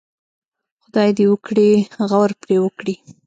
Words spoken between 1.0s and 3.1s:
دې وکړي غور پرې وکړي.